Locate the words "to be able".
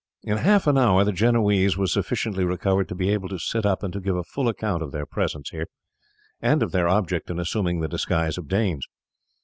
2.89-3.29